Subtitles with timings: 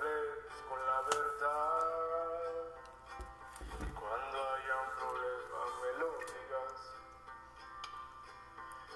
[0.00, 1.80] con la verdad.
[3.80, 6.78] Y cuando haya un problema me lo digas.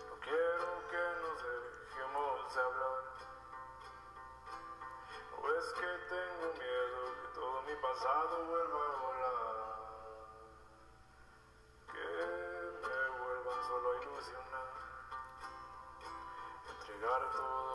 [0.09, 3.03] No quiero que nos dejemos de hablar.
[5.31, 9.77] No es que tengo miedo que todo mi pasado vuelva a volar.
[11.93, 12.09] Que
[12.81, 14.69] me vuelvan solo a ilusionar.
[16.71, 17.74] Entregar todo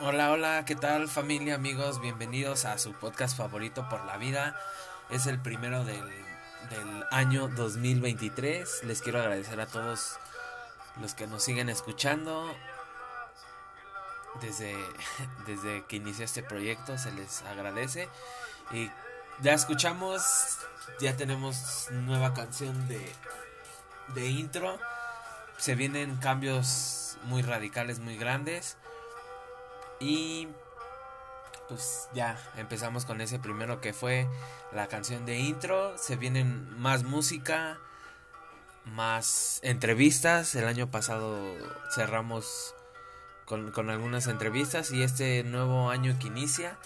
[0.00, 2.00] Hola, hola, ¿qué tal familia, amigos?
[2.00, 4.56] Bienvenidos a su podcast favorito por la vida.
[5.10, 6.04] Es el primero del,
[6.70, 8.84] del año 2023.
[8.84, 10.16] Les quiero agradecer a todos
[11.00, 12.48] los que nos siguen escuchando.
[14.40, 14.76] Desde,
[15.48, 18.08] desde que inició este proyecto se les agradece.
[18.70, 18.88] Y
[19.40, 20.58] ya escuchamos,
[21.00, 23.12] ya tenemos nueva canción de,
[24.14, 24.78] de intro.
[25.56, 28.76] Se vienen cambios muy radicales, muy grandes.
[30.00, 30.48] Y
[31.68, 34.26] pues ya empezamos con ese primero que fue
[34.72, 35.96] la canción de intro.
[35.98, 37.78] Se vienen más música,
[38.84, 40.54] más entrevistas.
[40.54, 41.54] El año pasado
[41.94, 42.74] cerramos
[43.44, 46.76] con, con, algunas entrevistas y este nuevo año que inicia,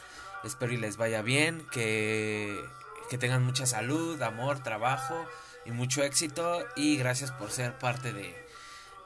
[0.44, 2.64] espero y les vaya bien, que,
[3.10, 5.26] que tengan mucha salud, amor, trabajo
[5.64, 6.64] y mucho éxito.
[6.76, 8.41] Y gracias por ser parte de,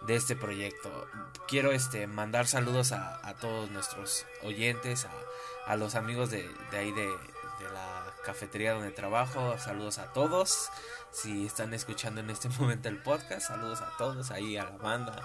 [0.03, 1.07] de este proyecto.
[1.49, 6.79] Quiero este mandar saludos a, a todos nuestros oyentes, a, a los amigos de, de
[6.79, 10.71] ahí de, de, la cafetería donde trabajo, saludos a todos.
[11.11, 15.17] Si están escuchando en este momento el podcast, saludos a todos, ahí a la banda,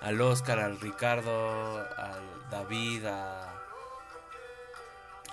[0.00, 3.50] al Oscar, al Ricardo, al David, a,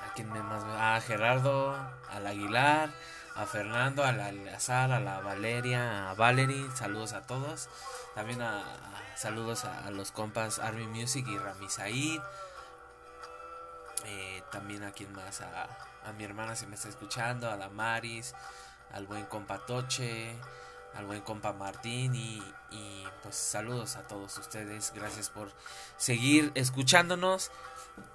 [0.01, 1.75] a quién más, a Gerardo,
[2.09, 2.89] al Aguilar,
[3.35, 7.69] a Fernando, a la Azar, a la Valeria, a Valerie, saludos a todos.
[8.15, 8.63] También a,
[9.15, 12.21] saludos a, los compas Army Music y Rami Said.
[14.05, 15.67] Eh, también a quien más, a,
[16.05, 18.35] a, mi hermana si me está escuchando, a la Maris,
[18.93, 20.37] al buen compa Toche,
[20.93, 22.41] al buen compa Martín y,
[23.21, 24.93] pues saludos a todos ustedes.
[24.95, 25.51] Gracias por
[25.97, 27.51] seguir escuchándonos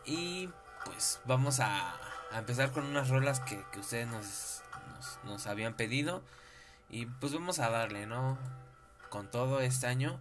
[0.07, 0.49] y
[0.85, 1.95] pues vamos a,
[2.31, 4.63] a empezar con unas rolas que, que ustedes nos,
[5.25, 6.23] nos, habían pedido
[6.89, 8.39] y pues vamos a darle, ¿no?
[9.09, 10.19] Con todo este año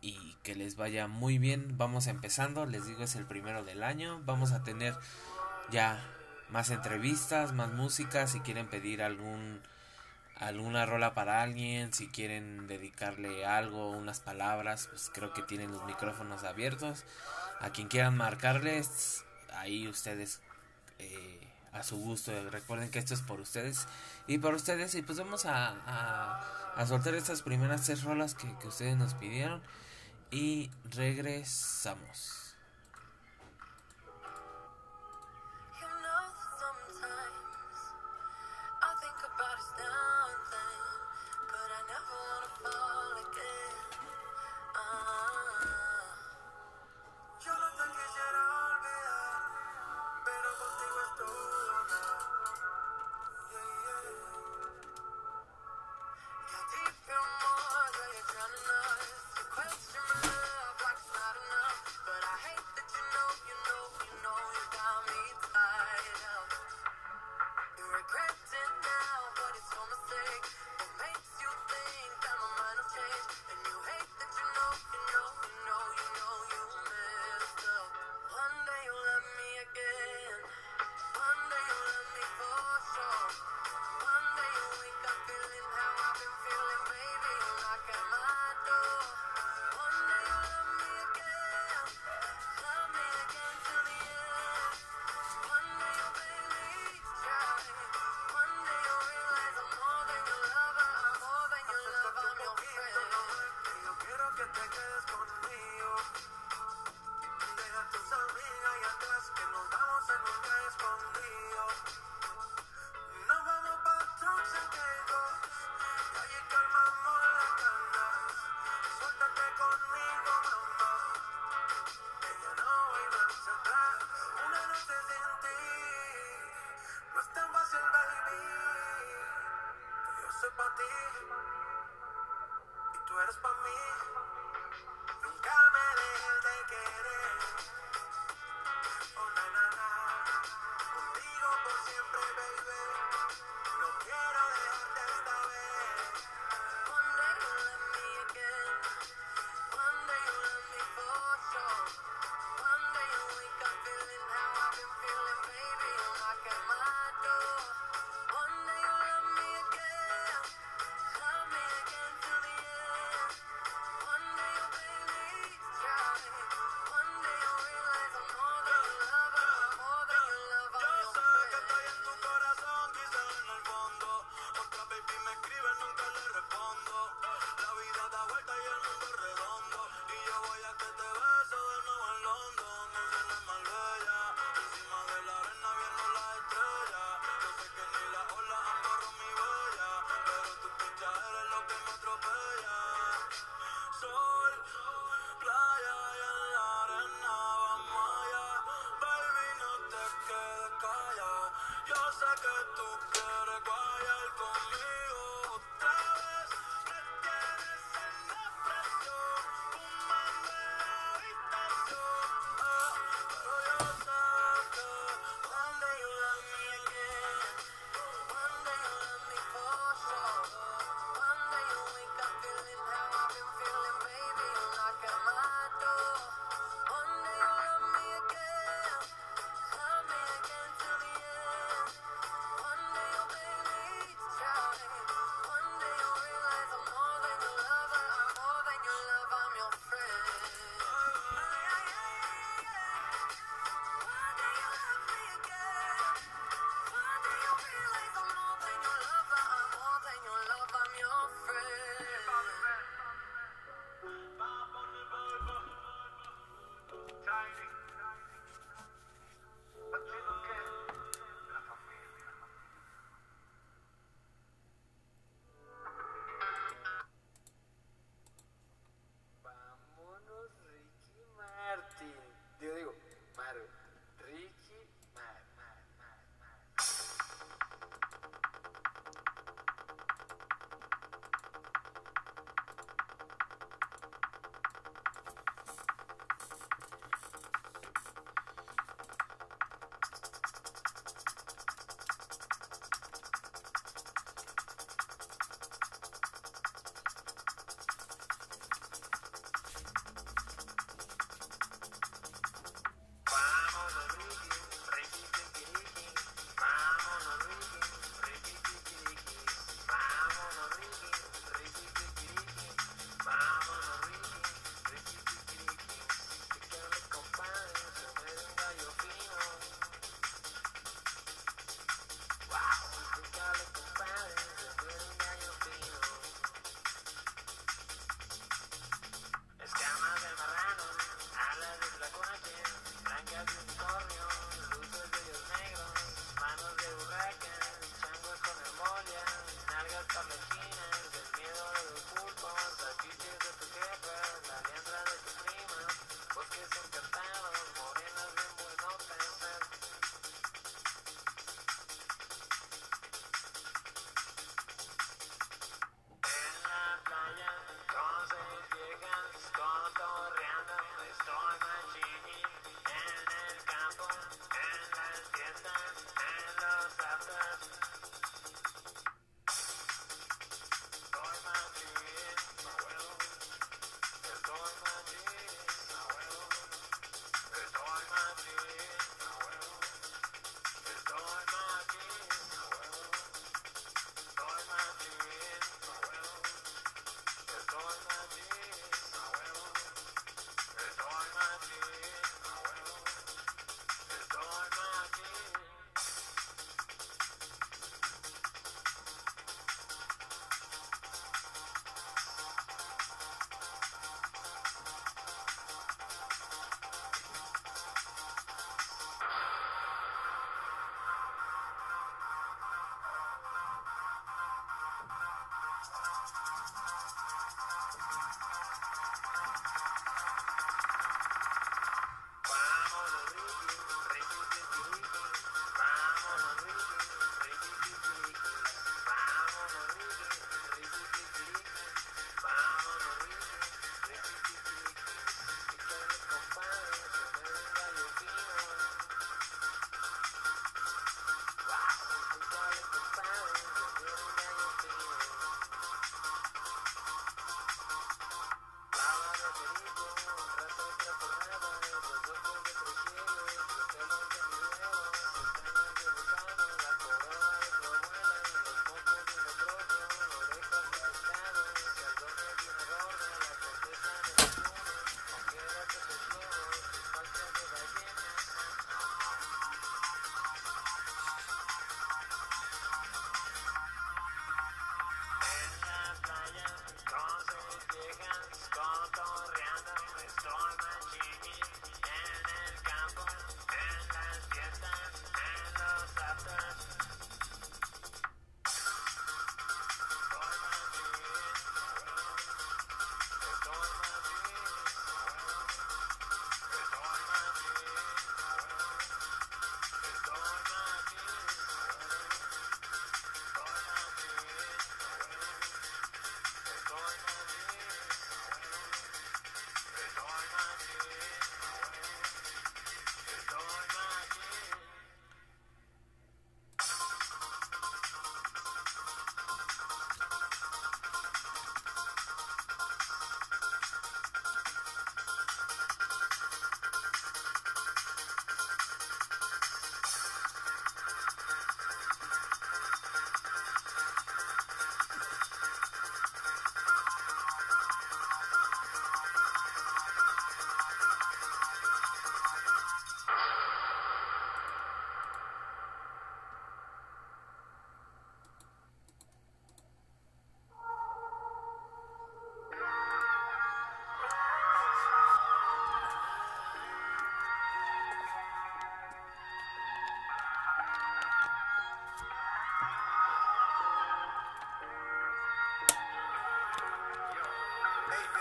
[0.00, 1.76] y que les vaya muy bien.
[1.78, 4.20] Vamos empezando, les digo es el primero del año.
[4.24, 4.94] Vamos a tener
[5.70, 6.04] ya
[6.48, 9.60] más entrevistas, más música, si quieren pedir algún
[10.36, 15.84] alguna rola para alguien, si quieren dedicarle algo, unas palabras, pues creo que tienen los
[15.84, 17.04] micrófonos abiertos.
[17.60, 20.40] A quien quieran marcarles, ahí ustedes
[20.98, 22.32] eh, a su gusto.
[22.50, 23.86] Recuerden que esto es por ustedes
[24.26, 24.94] y por ustedes.
[24.94, 29.14] Y pues vamos a, a, a soltar estas primeras tres rolas que, que ustedes nos
[29.14, 29.62] pidieron
[30.30, 32.41] y regresamos.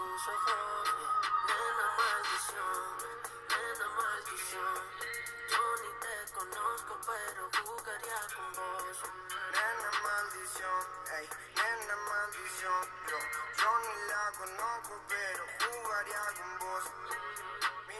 [0.00, 0.88] tus ojos.
[1.48, 2.96] Nena maldición,
[3.52, 4.76] nena maldición.
[5.52, 8.96] Yo ni te conozco, pero jugaría con vos.
[9.52, 10.84] Nena maldición,
[11.18, 12.82] ey, nena maldición.
[13.10, 13.18] Yo,
[13.60, 16.84] yo ni la conozco, pero jugaría con vos.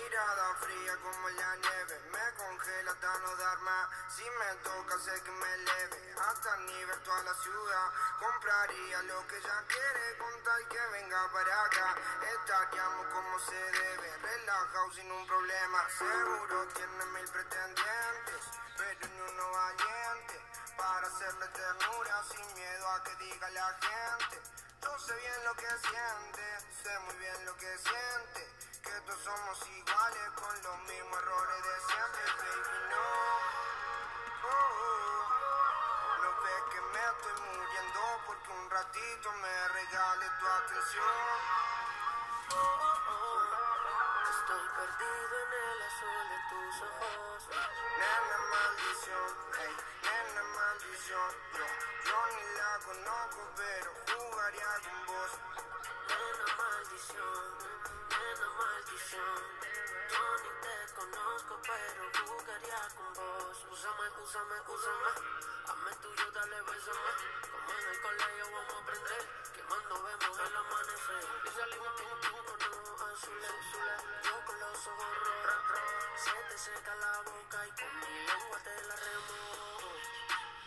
[0.00, 3.90] Mirada fría como la nieve, me congela hasta no dar más.
[4.08, 7.92] Si me toca, sé que me eleve, hasta nivel toda la ciudad.
[8.18, 11.96] Compraría lo que ella quiere con tal que venga para acá.
[12.32, 15.88] Estaríamos como se debe, relajado sin un problema.
[15.90, 18.42] Seguro tiene mil pretendientes,
[18.78, 20.40] pero ni uno valiente.
[20.78, 24.40] Para hacerle ternura sin miedo a que diga la gente.
[24.80, 26.42] Yo sé bien lo que siente,
[26.82, 28.69] sé muy bien lo que siente.
[28.82, 33.04] Que todos somos iguales con los mismos errores de siempre, baby, no.
[34.42, 35.28] Oh, oh.
[36.22, 41.04] No ves que me estoy muriendo porque un ratito me regale tu atención.
[42.50, 44.30] Oh, oh, oh.
[44.30, 47.40] Estoy perdido en el azul de tus ojos.
[48.00, 51.30] Nena maldición, ey, nena maldición.
[51.52, 51.66] Yo,
[52.08, 55.32] yo ni la conozco, pero jugaría con vos.
[56.08, 57.49] Nena maldición,
[59.10, 63.58] Yo ni te conozco, pero jugaría con vos.
[63.72, 65.10] Úsame, úsame, úsame.
[65.66, 67.10] Hazme tuyo, dale, bésame.
[67.50, 69.22] Como en el colegio vamos a aprender.
[69.52, 71.24] Que más nos vemos el amanecer.
[71.42, 74.00] Y salimos con ojos azules, azules.
[74.22, 75.80] Yo con los ojos rojos.
[76.22, 79.90] Se te seca la boca y con mi lengua te la remojo.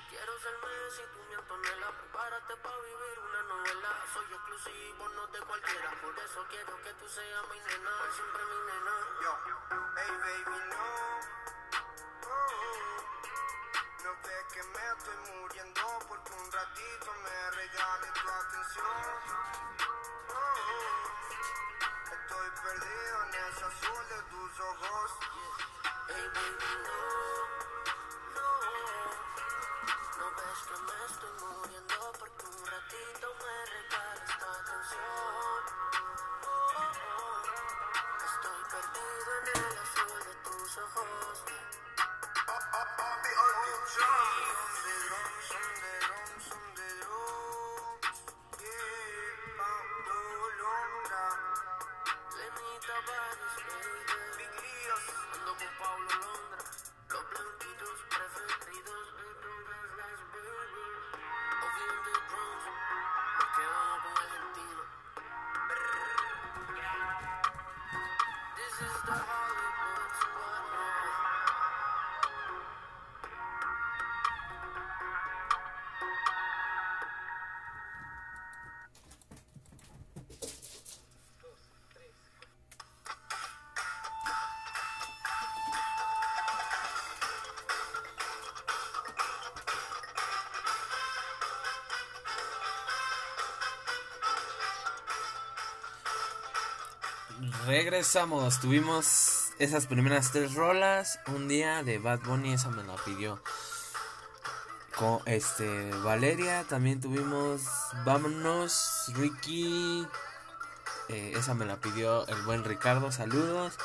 [0.09, 3.02] Quiero ser Messi, tú mi Antonella Prepárate pa' vivir
[3.83, 5.91] Soy exclusivo, no de cualquiera.
[6.01, 8.95] Por eso quiero que tú seas mi nena siempre mi nena.
[9.21, 9.33] Yo,
[9.97, 10.87] hey baby, no.
[12.23, 13.03] Oh,
[14.05, 19.03] No ves que me estoy muriendo Porque un ratito me regale tu atención.
[20.29, 21.03] Oh,
[22.13, 25.11] Estoy perdido en ese azul de tus ojos.
[26.07, 26.99] Hey baby, no.
[28.35, 28.47] No
[30.19, 31.92] no ves que me estoy muriendo
[97.65, 101.19] Regresamos, tuvimos esas primeras tres rolas.
[101.27, 103.41] Un día de Bad Bunny, esa me la pidió.
[104.97, 107.61] Con este Valeria, también tuvimos
[108.03, 110.05] Vámonos, Ricky.
[111.07, 113.75] eh, esa me la pidió el buen Ricardo, saludos.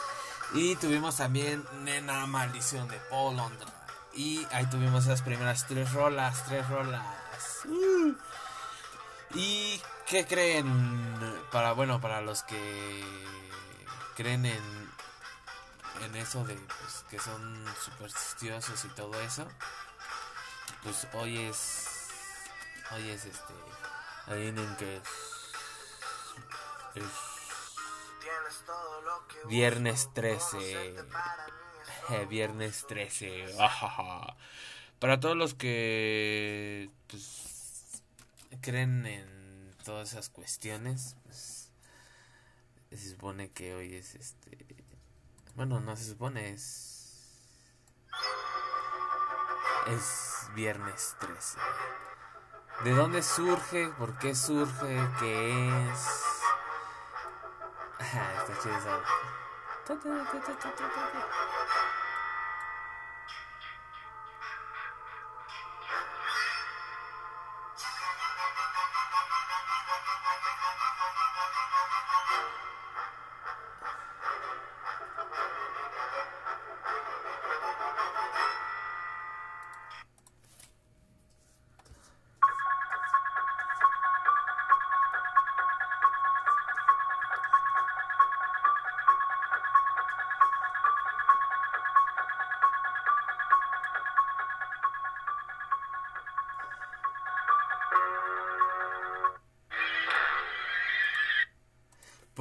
[0.54, 3.68] Y tuvimos también Nena Maldición de Paul Londra.
[4.12, 7.04] Y ahí tuvimos esas primeras tres rolas, tres rolas.
[7.64, 8.14] Uh.
[9.34, 10.66] ¿Y qué creen?
[11.52, 13.04] Para, bueno, para los que
[14.18, 14.90] creen en,
[16.02, 19.46] en eso de pues, que son supersticiosos y todo eso,
[20.82, 22.08] pues hoy es,
[22.90, 23.54] hoy es este,
[24.26, 25.02] adivinen que es,
[29.46, 34.36] viernes busco, 13, conocerte para mí es eh, viernes 13, ajaja.
[34.98, 38.02] Para todos los que pues,
[38.62, 41.57] creen en todas esas cuestiones, pues,
[42.96, 44.66] se supone que hoy es este.
[45.54, 46.94] Bueno, no se supone, es.
[49.88, 51.58] Es viernes 13.
[52.84, 53.88] ¿De dónde surge?
[53.98, 55.08] ¿Por qué surge?
[55.18, 56.00] ¿Qué es?
[58.00, 59.02] Está chido esa.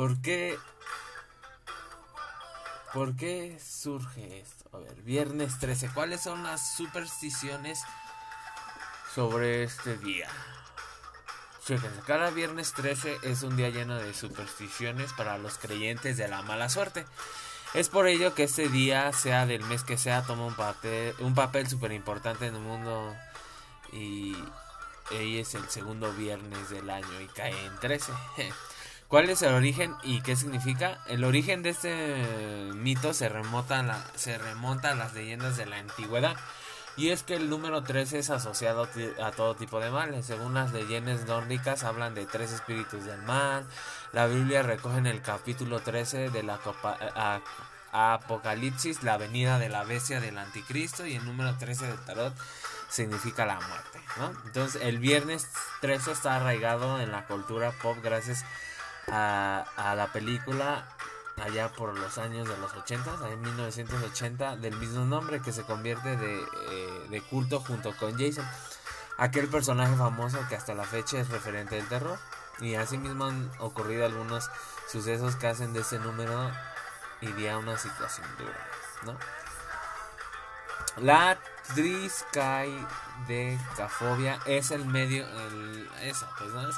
[0.07, 0.57] ¿Por qué?
[2.93, 4.69] ¿Por qué surge esto?
[4.71, 5.89] A ver, viernes 13.
[5.93, 7.81] ¿Cuáles son las supersticiones
[9.13, 10.29] sobre este día?
[11.61, 16.41] Fíjense, cada viernes 13 es un día lleno de supersticiones para los creyentes de la
[16.41, 17.05] mala suerte.
[17.73, 21.91] Es por ello que este día, sea del mes que sea, toma un papel, súper
[21.91, 23.13] importante en el mundo
[23.91, 24.37] y
[25.11, 28.13] hoy es el segundo viernes del año y cae en 13.
[29.07, 30.99] ¿Cuál es el origen y qué significa?
[31.07, 35.65] El origen de este mito se remonta, a la, se remonta a las leyendas de
[35.65, 36.35] la antigüedad.
[36.97, 38.89] Y es que el número 13 es asociado
[39.21, 40.25] a todo tipo de males.
[40.25, 43.65] Según las leyendas nórdicas hablan de tres espíritus del mal.
[44.11, 46.59] La Biblia recoge en el capítulo 13 de la
[47.93, 52.33] Apocalipsis la venida de la bestia del anticristo y el número 13 del tarot
[52.89, 54.01] significa la muerte.
[54.45, 55.47] Entonces el viernes
[55.79, 58.66] 13 está arraigado en la cultura pop gracias a
[59.11, 60.87] a, la película
[61.37, 66.17] allá por los años de los 80, en 1980, del mismo nombre que se convierte
[66.17, 68.45] de, eh, de, culto junto con Jason,
[69.17, 72.17] aquel personaje famoso que hasta la fecha es referente del terror.
[72.59, 74.49] Y asimismo han ocurrido algunos
[74.87, 76.51] sucesos que hacen de este número
[77.21, 78.67] y día una situación dura,
[79.05, 79.15] ¿no?
[80.97, 81.37] La
[81.75, 85.89] triscaidecafobia es el medio, el,
[86.39, 86.75] pues no es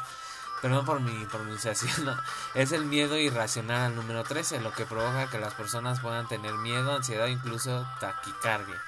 [0.62, 2.18] perdón por mi pronunciación,
[2.54, 6.54] es el miedo irracional al número 13, lo que provoca que las personas puedan tener
[6.56, 8.82] miedo, ansiedad e incluso taquicardia,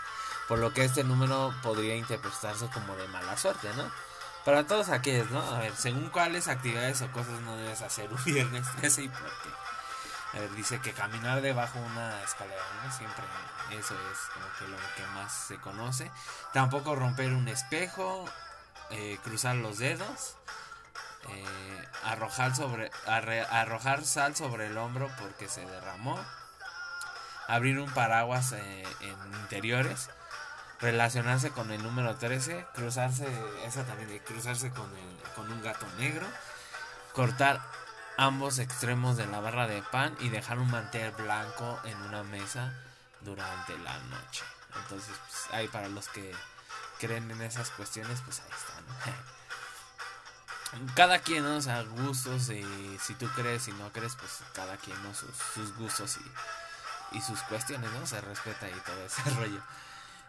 [0.47, 3.89] por lo que este número podría interpretarse como de mala suerte, ¿no?
[4.45, 5.39] Para todos aquellos, ¿no?
[5.39, 9.19] A ver, según cuáles actividades o cosas no debes hacer un viernes 13 y por
[9.19, 9.49] qué.
[10.33, 12.91] A ver, dice que caminar debajo de una escalera, ¿no?
[12.91, 13.23] Siempre
[13.71, 16.11] eso es como que lo que más se conoce.
[16.53, 18.25] Tampoco romper un espejo,
[18.89, 20.37] eh, cruzar los dedos,
[21.29, 26.19] eh, arrojar, sobre, arrojar sal sobre el hombro porque se derramó,
[27.47, 30.09] abrir un paraguas eh, en interiores,
[30.79, 33.27] relacionarse con el número 13, cruzarse,
[33.65, 36.25] esa también cruzarse con, el, con un gato negro,
[37.13, 37.61] cortar
[38.17, 42.73] ambos extremos de la barra de pan y dejar un mantel blanco en una mesa
[43.21, 44.43] durante la noche.
[44.81, 46.33] Entonces, pues, ahí para los que
[46.99, 49.15] creen en esas cuestiones, pues ahí están.
[50.95, 51.55] cada quien, ¿no?
[51.55, 52.63] O sea, gustos y
[52.99, 55.13] si tú crees y no crees, pues cada quien, ¿no?
[55.13, 58.05] Sus, gustos y, y, sus cuestiones, ¿no?
[58.07, 59.61] Se respeta y todo ese rollo.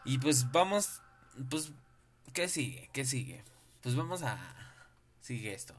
[0.05, 1.01] Y pues vamos,
[1.49, 1.71] pues,
[2.33, 2.91] ¿qué sigue?
[2.93, 3.45] ¿Qué sigue?
[3.83, 4.39] Pues vamos a...
[5.21, 5.75] Sigue esto.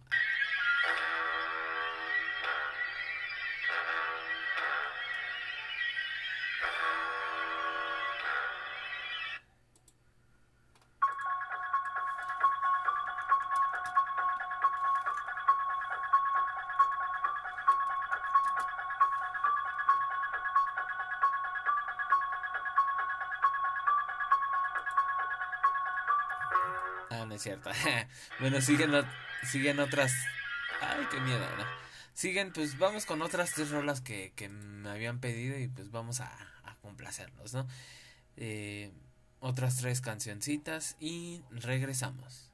[27.43, 27.69] Cierto.
[28.39, 28.91] bueno, siguen,
[29.43, 30.13] siguen otras.
[30.81, 31.45] Ay, qué miedo,
[32.13, 36.21] Siguen, pues vamos con otras tres rolas que, que me habían pedido y pues vamos
[36.21, 36.31] a,
[36.63, 37.67] a complacerlos, ¿no?
[38.37, 38.91] Eh,
[39.39, 42.52] otras tres cancioncitas y regresamos.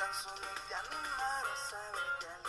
[0.00, 2.39] Tan solo te animaras a verte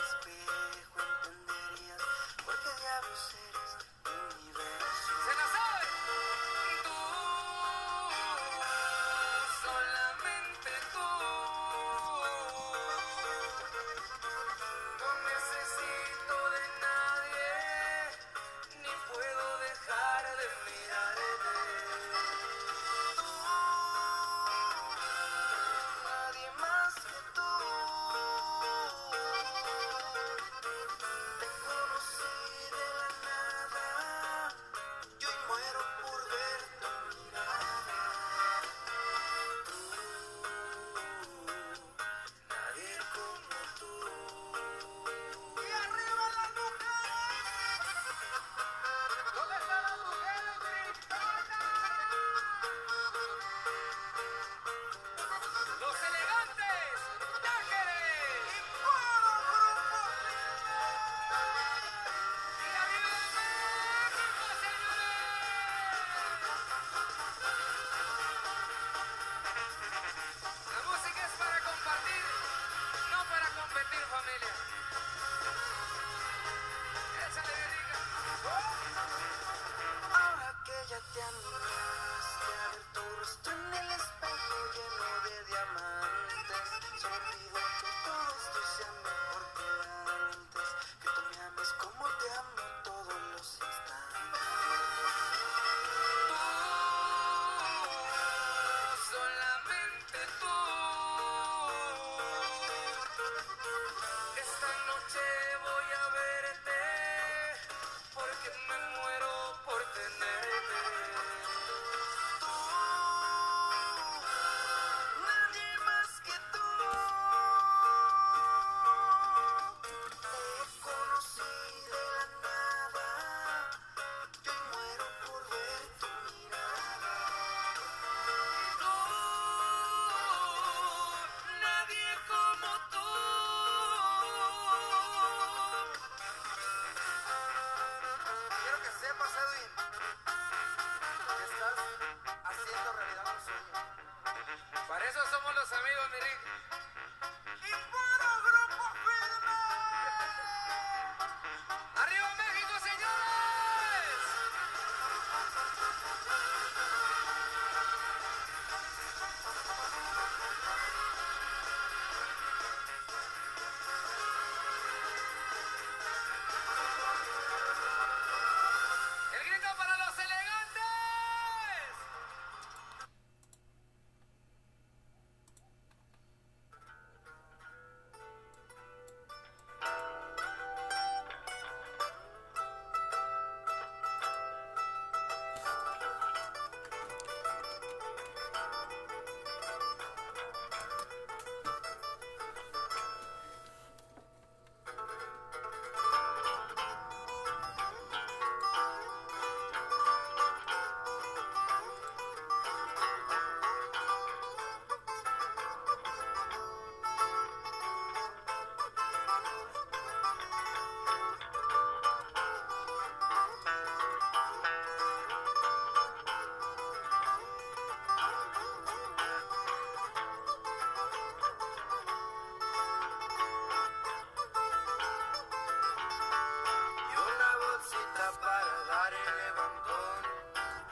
[229.01, 230.21] para dar el levantón.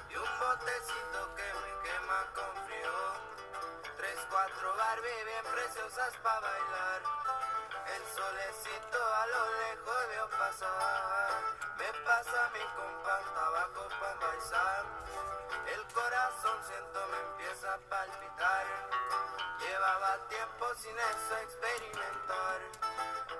[0.10, 2.98] Y un botecito que me quema con frío.
[3.98, 7.02] Tres, cuatro Barbie bien preciosas para bailar.
[7.96, 11.32] El solecito a lo lejos veo pasar.
[11.78, 14.86] Me pasa mi compa tabaco para embalsar.
[15.68, 19.09] El corazón siento me empieza a palpitar.
[19.90, 22.62] Llevaba tiempo sin eso experimentar.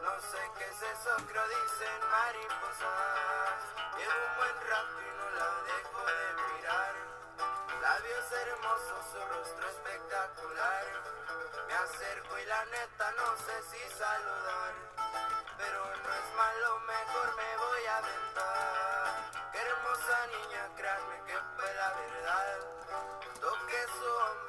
[0.02, 3.62] No sé qué es eso, creo dicen mariposas.
[3.96, 6.94] Llevo un buen rato y no la dejo de mirar.
[7.82, 10.86] Labios hermosos, su rostro espectacular.
[11.68, 14.74] Me acerco y la neta no sé si saludar.
[15.56, 19.52] Pero no es malo, mejor me voy a aventar.
[19.52, 22.60] Qué hermosa niña, créanme que fue la verdad.
[23.40, 24.49] Toque su hombro.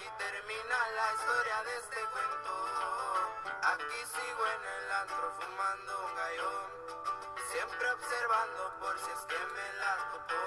[0.00, 2.54] Aquí termina la historia de este cuento.
[3.68, 6.70] Aquí sigo en el antro fumando un gallón.
[7.52, 10.44] Siempre observando por si es que me la topó.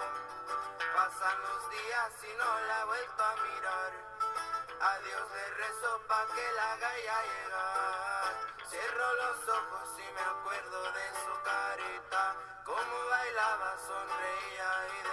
[0.96, 3.92] Pasan los días y no la he vuelto a mirar.
[4.82, 8.34] Adiós Dios le rezo pa' que la galla llegar.
[8.68, 12.36] Cierro los ojos y me acuerdo de su carita.
[12.66, 15.13] Cómo bailaba, sonreía y de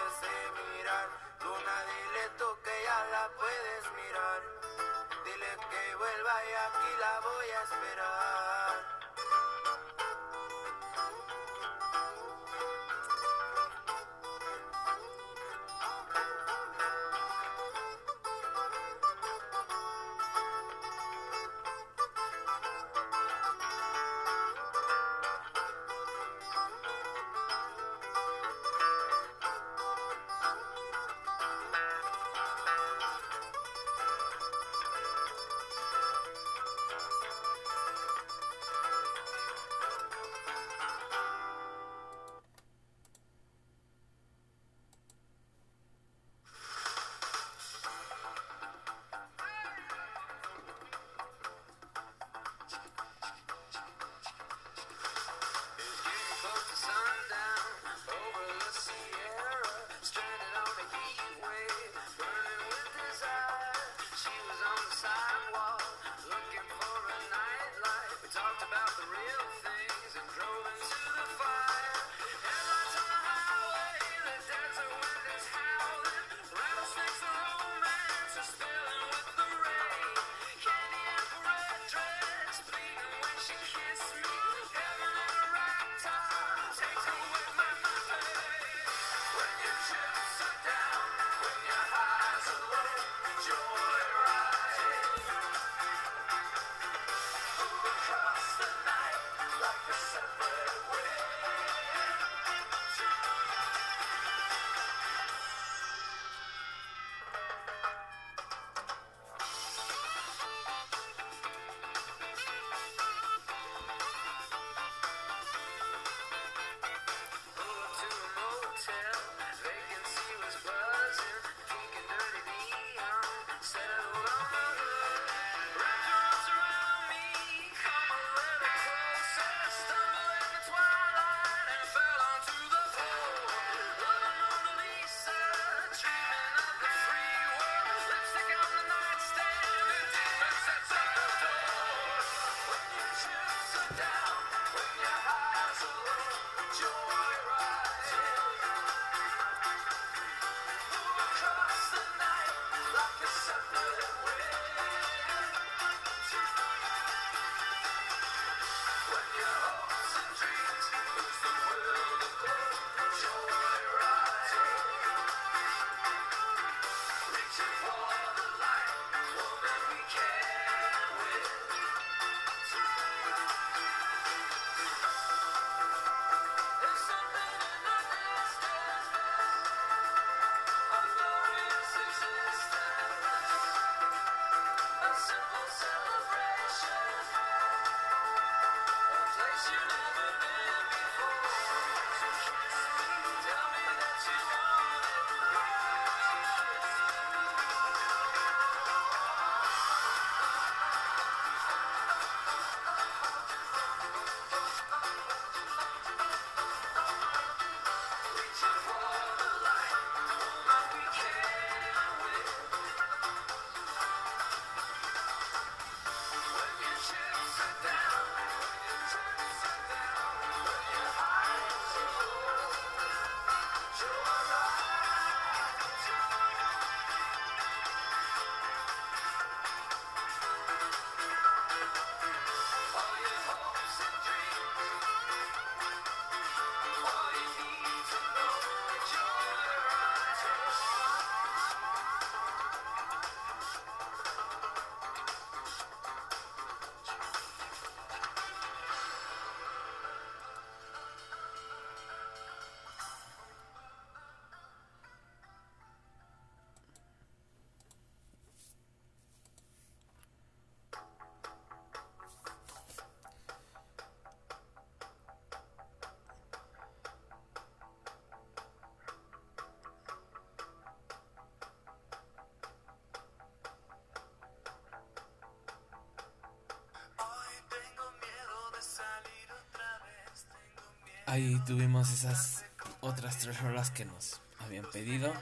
[281.31, 282.65] Ahí tuvimos esas
[283.01, 285.33] otras tres rolas que nos habían pedido.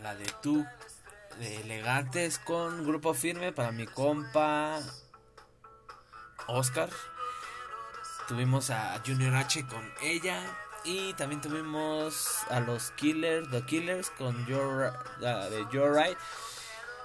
[0.00, 0.64] La de tú,
[1.40, 4.78] de elegantes con grupo firme para mi compa
[6.46, 6.88] Oscar.
[8.28, 10.40] Tuvimos a Junior H con ella.
[10.84, 16.00] Y también tuvimos a los Killers, The Killers con Your, la de Your.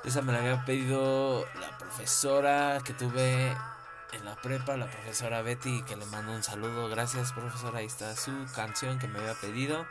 [0.03, 3.57] Esa me la había pedido la profesora que tuve
[4.14, 6.89] en la prepa, la profesora Betty, que le mando un saludo.
[6.89, 7.80] Gracias, profesora.
[7.80, 9.86] Ahí está su canción que me había pedido.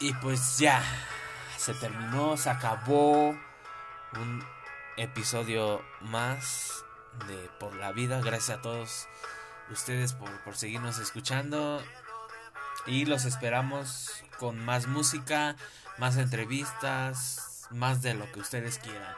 [0.00, 0.82] Y pues ya,
[1.56, 4.44] se terminó, se acabó un
[4.96, 6.84] episodio más
[7.26, 8.20] de Por la Vida.
[8.20, 9.08] Gracias a todos
[9.70, 11.82] ustedes por, por seguirnos escuchando.
[12.86, 15.56] Y los esperamos con más música,
[15.98, 19.14] más entrevistas, más de lo que ustedes quieran.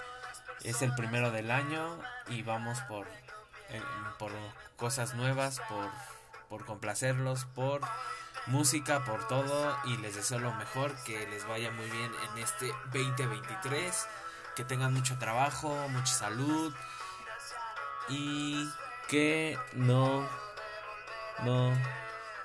[0.62, 1.98] Es el primero del año
[2.28, 3.06] y vamos por,
[3.76, 3.82] eh,
[4.18, 4.32] por
[4.76, 5.90] cosas nuevas, por,
[6.48, 7.80] por complacerlos, por
[8.46, 9.76] música, por todo.
[9.84, 14.08] Y les deseo lo mejor, que les vaya muy bien en este 2023.
[14.54, 16.74] Que tengan mucho trabajo, mucha salud.
[18.08, 18.70] Y
[19.08, 20.28] que no,
[21.40, 21.72] no,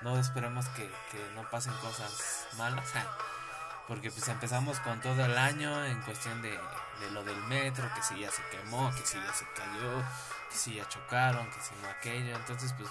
[0.02, 2.92] no esperemos que, que no pasen cosas malas.
[3.88, 8.02] Porque pues empezamos con todo el año en cuestión de, de lo del metro, que
[8.02, 10.04] si ya se quemó, que si ya se cayó,
[10.52, 12.36] que si ya chocaron, que si no aquello.
[12.36, 12.90] Entonces pues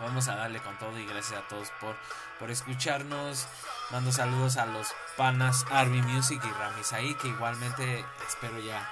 [0.00, 1.96] vamos a darle con todo y gracias a todos por,
[2.38, 3.46] por escucharnos.
[3.90, 8.88] Mando saludos a los panas Army Music y Ramisaí, que igualmente espero ya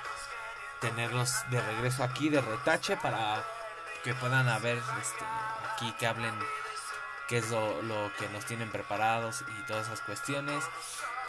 [0.81, 3.43] tenerlos de regreso aquí de retache para
[4.05, 5.25] que puedan haber este,
[5.73, 6.35] aquí que hablen
[7.27, 10.65] qué es lo, lo que nos tienen preparados y todas esas cuestiones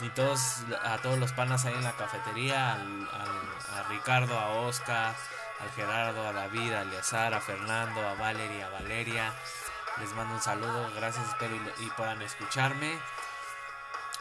[0.02, 4.50] y todos a todos los panas ahí en la cafetería al, al- a Ricardo a
[4.50, 5.14] Oscar
[5.62, 9.34] al Gerardo a David a Eleazar a Fernando a Valeria a Valeria
[10.00, 12.98] les mando un saludo gracias espero y, y puedan escucharme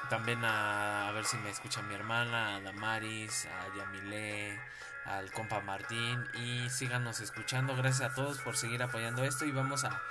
[0.09, 4.59] también a, a ver si me escucha mi hermana, a Damaris, a Yamile,
[5.05, 7.77] al compa Martín y síganos escuchando.
[7.77, 10.03] Gracias a todos por seguir apoyando esto y vamos a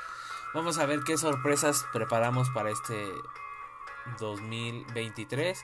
[0.53, 3.11] vamos a ver qué sorpresas preparamos para este
[4.19, 5.61] 2023.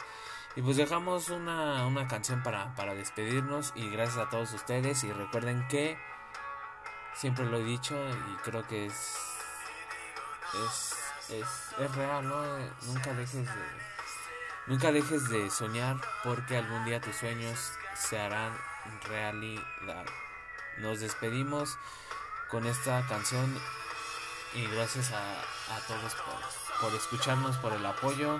[0.55, 5.11] Y pues dejamos una, una canción para, para despedirnos y gracias a todos ustedes y
[5.11, 5.97] recuerden que
[7.15, 9.17] siempre lo he dicho y creo que es
[10.53, 10.95] es,
[11.79, 12.43] es, real, ¿no?
[12.85, 13.93] Nunca dejes de
[14.67, 18.53] Nunca dejes de soñar porque algún día tus sueños se harán
[19.09, 20.05] realidad.
[20.77, 21.77] Nos despedimos
[22.49, 23.59] con esta canción
[24.53, 28.39] y gracias a, a todos por, por escucharnos, por el apoyo